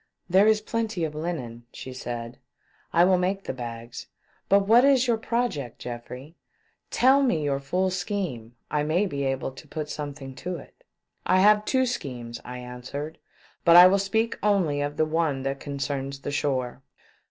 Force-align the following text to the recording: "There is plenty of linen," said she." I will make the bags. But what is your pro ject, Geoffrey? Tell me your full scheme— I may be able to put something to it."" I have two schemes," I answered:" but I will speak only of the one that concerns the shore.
"There 0.31 0.47
is 0.47 0.61
plenty 0.61 1.03
of 1.03 1.13
linen," 1.13 1.67
said 1.73 2.33
she." 2.35 2.39
I 2.99 3.03
will 3.05 3.19
make 3.19 3.43
the 3.43 3.53
bags. 3.53 4.07
But 4.49 4.61
what 4.67 4.83
is 4.83 5.05
your 5.05 5.17
pro 5.19 5.47
ject, 5.47 5.77
Geoffrey? 5.77 6.35
Tell 6.89 7.21
me 7.21 7.43
your 7.43 7.59
full 7.59 7.91
scheme— 7.91 8.55
I 8.71 8.81
may 8.81 9.05
be 9.05 9.23
able 9.25 9.51
to 9.51 9.67
put 9.67 9.91
something 9.91 10.33
to 10.37 10.55
it."" 10.55 10.83
I 11.27 11.39
have 11.41 11.65
two 11.65 11.85
schemes," 11.85 12.41
I 12.43 12.57
answered:" 12.57 13.19
but 13.63 13.75
I 13.75 13.85
will 13.85 13.99
speak 13.99 14.39
only 14.41 14.81
of 14.81 14.97
the 14.97 15.05
one 15.05 15.43
that 15.43 15.59
concerns 15.59 16.21
the 16.21 16.31
shore. 16.31 16.81